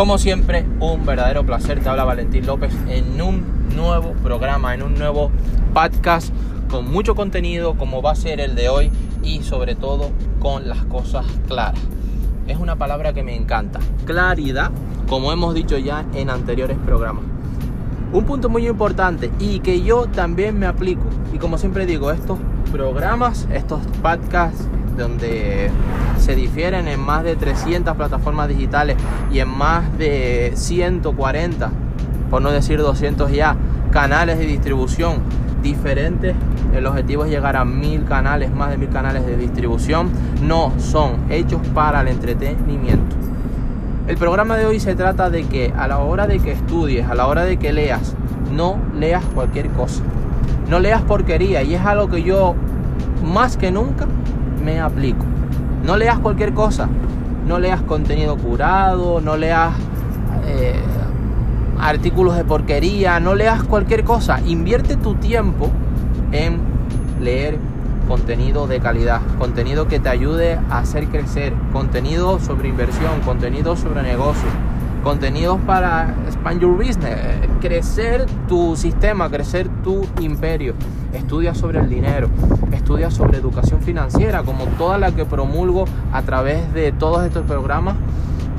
[0.00, 1.80] Como siempre, un verdadero placer.
[1.80, 3.44] Te habla Valentín López en un
[3.76, 5.30] nuevo programa, en un nuevo
[5.74, 6.32] podcast
[6.70, 8.90] con mucho contenido como va a ser el de hoy
[9.22, 10.08] y sobre todo
[10.38, 11.82] con las cosas claras.
[12.46, 13.78] Es una palabra que me encanta.
[14.06, 14.70] Claridad,
[15.06, 17.24] como hemos dicho ya en anteriores programas.
[18.10, 21.04] Un punto muy importante y que yo también me aplico.
[21.30, 22.38] Y como siempre digo, estos
[22.72, 25.70] programas, estos podcasts donde
[26.18, 28.96] se difieren en más de 300 plataformas digitales
[29.32, 31.70] y en más de 140,
[32.30, 33.56] por no decir 200 ya,
[33.90, 35.18] canales de distribución
[35.62, 36.34] diferentes.
[36.74, 40.10] El objetivo es llegar a mil canales, más de mil canales de distribución.
[40.42, 43.16] No son hechos para el entretenimiento.
[44.06, 47.14] El programa de hoy se trata de que a la hora de que estudies, a
[47.14, 48.14] la hora de que leas,
[48.52, 50.02] no leas cualquier cosa.
[50.68, 52.54] No leas porquería y es algo que yo
[53.24, 54.06] más que nunca
[54.62, 55.24] me aplico.
[55.84, 56.88] No leas cualquier cosa.
[57.46, 59.72] No leas contenido curado, no leas
[60.46, 60.80] eh,
[61.80, 64.40] artículos de porquería, no leas cualquier cosa.
[64.46, 65.70] Invierte tu tiempo
[66.32, 66.60] en
[67.20, 67.58] leer
[68.06, 74.02] contenido de calidad, contenido que te ayude a hacer crecer, contenido sobre inversión, contenido sobre
[74.02, 74.52] negocios,
[75.02, 77.16] contenidos para expand your business,
[77.60, 80.74] crecer tu sistema, crecer tu imperio.
[81.12, 82.28] Estudia sobre el dinero,
[82.72, 87.96] estudia sobre educación financiera, como toda la que promulgo a través de todos estos programas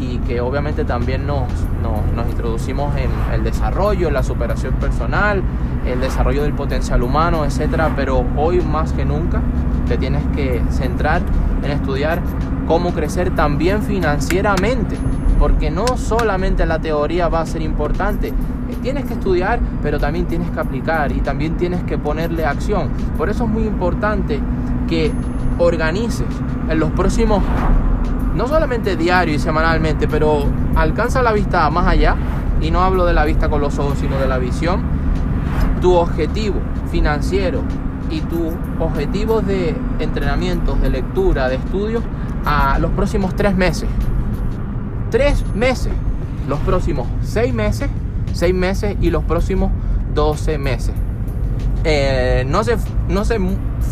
[0.00, 1.44] y que obviamente también nos,
[1.82, 5.42] nos, introducimos en el desarrollo, en la superación personal,
[5.86, 7.92] el desarrollo del potencial humano, etcétera.
[7.96, 9.40] Pero hoy más que nunca
[9.88, 11.22] te tienes que centrar
[11.62, 12.20] en estudiar
[12.66, 14.96] cómo crecer también financieramente,
[15.38, 18.32] porque no solamente la teoría va a ser importante,
[18.82, 22.88] tienes que estudiar, pero también tienes que aplicar y también tienes que ponerle acción.
[23.16, 24.40] Por eso es muy importante
[24.88, 25.12] que
[25.58, 26.26] organices
[26.68, 27.42] en los próximos
[28.34, 32.14] no solamente diario y semanalmente, pero alcanza la vista más allá,
[32.60, 34.82] y no hablo de la vista con los ojos, sino de la visión,
[35.80, 36.56] tu objetivo
[36.90, 37.62] financiero
[38.10, 42.02] y tu objetivo de entrenamientos, de lectura, de estudio
[42.44, 43.88] a los próximos tres meses.
[45.10, 45.92] Tres meses,
[46.48, 47.88] los próximos seis meses,
[48.32, 49.70] seis meses y los próximos
[50.14, 50.94] doce meses.
[51.84, 52.76] Eh, no, se,
[53.08, 53.38] no se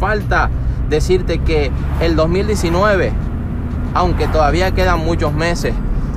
[0.01, 0.51] falta
[0.89, 1.71] decirte que
[2.01, 3.13] el 2019
[3.95, 5.73] aunque todavía quedan muchos meses.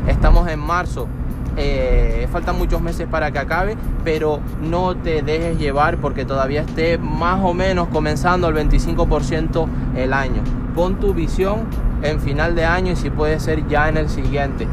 [0.08, 1.08] Estamos en marzo,
[1.56, 6.98] eh, faltan muchos meses para que acabe, pero no te dejes llevar porque todavía esté
[6.98, 10.42] más o menos comenzando el 25% el año.
[10.76, 11.66] Pon tu visión
[12.04, 14.68] en final de año y si puede ser ya en el siguiente.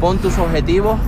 [0.00, 0.98] Pon tus objetivos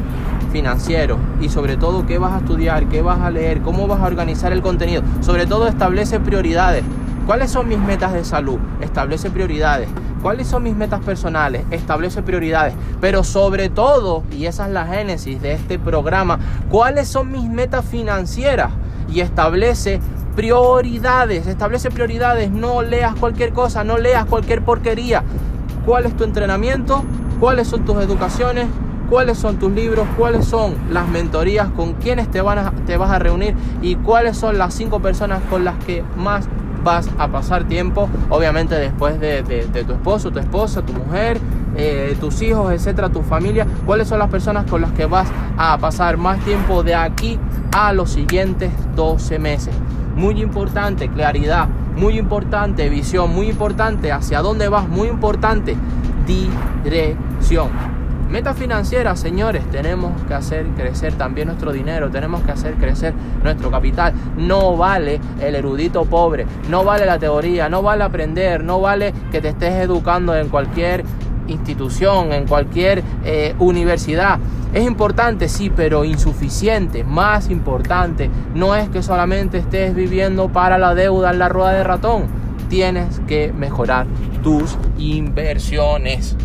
[0.50, 4.06] financieros y sobre todo qué vas a estudiar, qué vas a leer, cómo vas a
[4.06, 5.03] organizar el contenido.
[5.21, 6.84] Sobre todo establece prioridades.
[7.26, 8.59] ¿Cuáles son mis metas de salud?
[8.81, 9.88] Establece prioridades.
[10.22, 11.62] ¿Cuáles son mis metas personales?
[11.71, 12.75] Establece prioridades.
[13.00, 16.38] Pero sobre todo, y esa es la génesis de este programa,
[16.69, 18.72] ¿cuáles son mis metas financieras?
[19.09, 20.00] Y establece
[20.34, 21.47] prioridades.
[21.47, 22.50] Establece prioridades.
[22.50, 25.22] No leas cualquier cosa, no leas cualquier porquería.
[25.85, 27.03] ¿Cuál es tu entrenamiento?
[27.41, 28.67] ¿Cuáles son tus educaciones?
[29.11, 33.19] cuáles son tus libros, cuáles son las mentorías, con quiénes te, van te vas a
[33.19, 36.49] reunir y cuáles son las cinco personas con las que más
[36.85, 39.43] vas a pasar tiempo, obviamente después de,
[39.87, 41.39] tu esposo, tu esposa, tu mujer,
[41.77, 45.77] eh, tus hijos, etcétera, tu familia, cuáles son las personas con las que vas a
[45.79, 47.39] pasar más tiempo de aquí
[47.73, 49.75] a los siguientes 12 meses.
[50.17, 55.77] Muy importante, claridad, muy importante, visión, muy importante, hacia dónde vas, muy importante,
[56.27, 57.69] dirección.
[58.31, 63.12] Meta financiera, señores, tenemos que hacer crecer también nuestro dinero, tenemos que hacer crecer
[63.43, 64.15] nuestro capital.
[64.37, 69.41] No vale el erudito pobre, no vale la teoría, no vale aprender, no vale que
[69.41, 71.05] te estés educando en cualquier
[71.49, 74.39] institución, en cualquier eh, universidad.
[74.73, 77.03] Es importante, sí, pero insuficiente.
[77.03, 81.85] Más importante, no es que solamente estés viviendo para la deuda en la rueda de
[81.85, 82.27] ratón.
[82.69, 84.07] Tienes que mejorar
[84.45, 86.37] tus inversiones.